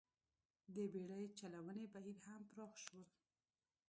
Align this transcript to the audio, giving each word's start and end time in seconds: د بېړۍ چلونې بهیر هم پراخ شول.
د 0.75 0.77
بېړۍ 0.91 1.25
چلونې 1.39 1.85
بهیر 1.93 2.17
هم 2.31 2.41
پراخ 2.51 2.73
شول. 2.83 3.03